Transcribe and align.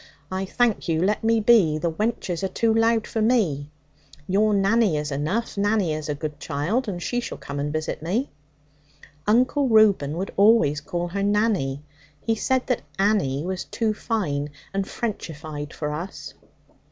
I 0.31 0.45
thank 0.45 0.87
you, 0.87 0.99
let 1.03 1.23
me 1.23 1.39
be. 1.39 1.77
The 1.77 1.91
wenches 1.91 2.41
are 2.41 2.47
too 2.47 2.73
loud 2.73 3.05
for 3.05 3.21
me. 3.21 3.69
Your 4.27 4.51
Nanny 4.51 4.97
is 4.97 5.11
enough. 5.11 5.59
Nanny 5.59 5.93
is 5.93 6.09
a 6.09 6.15
good 6.15 6.39
child, 6.39 6.87
and 6.87 6.99
she 6.99 7.19
shall 7.19 7.37
come 7.37 7.59
and 7.59 7.71
visit 7.71 8.01
me.' 8.01 8.31
Uncle 9.27 9.67
Reuben 9.69 10.17
would 10.17 10.33
always 10.37 10.81
call 10.81 11.09
her 11.09 11.21
'Nanny'; 11.21 11.83
he 12.19 12.33
said 12.33 12.65
that 12.65 12.81
'Annie' 12.97 13.45
was 13.45 13.65
too 13.65 13.93
fine 13.93 14.49
and 14.73 14.87
Frenchified 14.87 15.71
for 15.71 15.91
us. 15.91 16.33